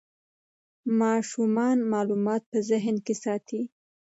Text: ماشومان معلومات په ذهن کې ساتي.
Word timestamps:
ماشومان 0.99 1.77
معلومات 1.91 2.41
په 2.51 2.57
ذهن 2.69 2.95
کې 3.05 3.15
ساتي. 3.23 3.61